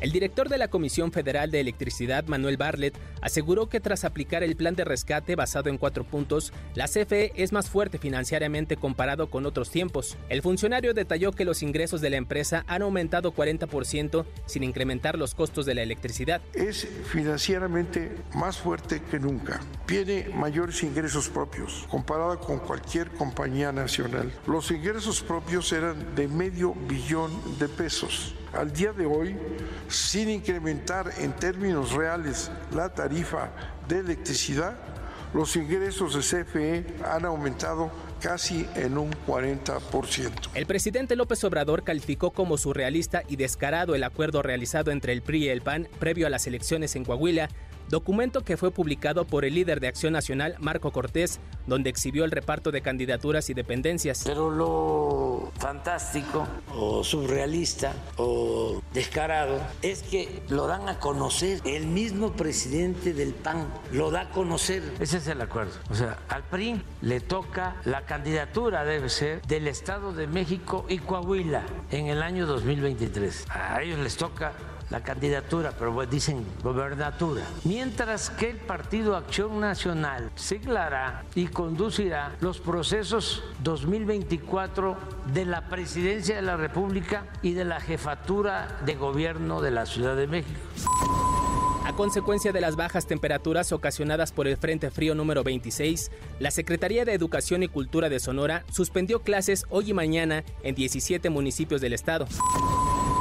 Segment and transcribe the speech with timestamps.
[0.00, 4.54] El director de la Comisión Federal de Electricidad, Manuel Barlet, aseguró que tras aplicar el
[4.54, 9.44] plan de rescate basado en cuatro puntos, la CFE es más fuerte financieramente comparado con
[9.44, 10.16] otros tiempos.
[10.28, 15.34] El funcionario detalló que los ingresos de la empresa han aumentado 40% sin incrementar los
[15.34, 16.40] costos de la electricidad.
[16.54, 19.58] Es financieramente más fuerte que nunca.
[19.86, 24.32] Tiene mayores ingresos propios comparada con cualquier compañía nacional.
[24.46, 28.36] Los ingresos propios eran de medio billón de pesos.
[28.58, 29.36] Al día de hoy,
[29.86, 33.50] sin incrementar en términos reales la tarifa
[33.86, 34.76] de electricidad,
[35.32, 40.50] los ingresos de CFE han aumentado casi en un 40%.
[40.54, 45.44] El presidente López Obrador calificó como surrealista y descarado el acuerdo realizado entre el PRI
[45.44, 47.50] y el PAN previo a las elecciones en Coahuila
[47.88, 52.30] documento que fue publicado por el líder de Acción Nacional, Marco Cortés, donde exhibió el
[52.30, 54.22] reparto de candidaturas y dependencias.
[54.24, 61.60] Pero lo fantástico o surrealista o descarado es que lo dan a conocer.
[61.64, 64.82] El mismo presidente del PAN lo da a conocer.
[65.00, 65.72] Ese es el acuerdo.
[65.90, 70.98] O sea, al PRI le toca la candidatura, debe ser, del Estado de México y
[70.98, 73.46] Coahuila en el año 2023.
[73.50, 74.52] A ellos les toca
[74.90, 77.42] la candidatura, pero dicen gobernatura.
[77.64, 84.96] Mientras que el Partido Acción Nacional siglará y conducirá los procesos 2024
[85.32, 90.16] de la presidencia de la República y de la jefatura de gobierno de la Ciudad
[90.16, 90.58] de México.
[91.84, 97.06] A consecuencia de las bajas temperaturas ocasionadas por el Frente Frío número 26, la Secretaría
[97.06, 101.94] de Educación y Cultura de Sonora suspendió clases hoy y mañana en 17 municipios del
[101.94, 102.26] estado.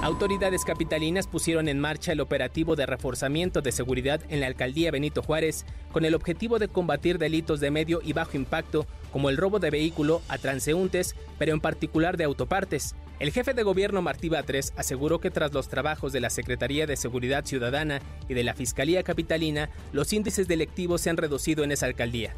[0.00, 5.22] Autoridades capitalinas pusieron en marcha el operativo de reforzamiento de seguridad en la alcaldía Benito
[5.22, 9.58] Juárez con el objetivo de combatir delitos de medio y bajo impacto como el robo
[9.58, 12.94] de vehículo a transeúntes, pero en particular de autopartes.
[13.18, 16.96] El jefe de gobierno Martí Batres aseguró que tras los trabajos de la Secretaría de
[16.96, 21.86] Seguridad Ciudadana y de la Fiscalía Capitalina, los índices delictivos se han reducido en esa
[21.86, 22.34] alcaldía.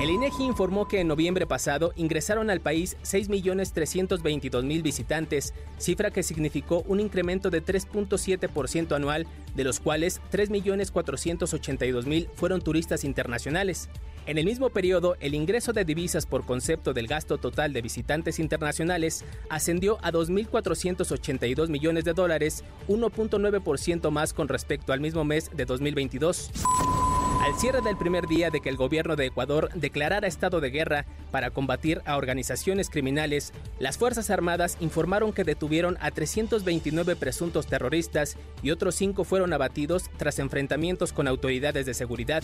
[0.00, 6.84] El INEGI informó que en noviembre pasado ingresaron al país 6.322.000 visitantes, cifra que significó
[6.86, 13.88] un incremento de 3.7% anual, de los cuales 3.482.000 fueron turistas internacionales.
[14.26, 18.38] En el mismo periodo, el ingreso de divisas por concepto del gasto total de visitantes
[18.38, 25.64] internacionales ascendió a 2.482 millones de dólares, 1.9% más con respecto al mismo mes de
[25.64, 26.50] 2022.
[27.42, 31.06] Al cierre del primer día de que el gobierno de Ecuador declarara estado de guerra
[31.30, 38.36] para combatir a organizaciones criminales, las Fuerzas Armadas informaron que detuvieron a 329 presuntos terroristas
[38.62, 42.42] y otros cinco fueron abatidos tras enfrentamientos con autoridades de seguridad.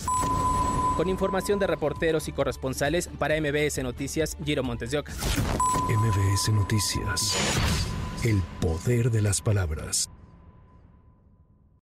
[0.97, 5.13] Con información de reporteros y corresponsales para MBS Noticias, Giro Montes de Oca.
[5.89, 7.37] MBS Noticias.
[8.25, 10.09] El poder de las palabras.